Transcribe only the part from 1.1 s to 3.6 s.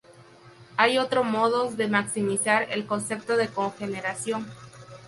modos de maximizar el concepto de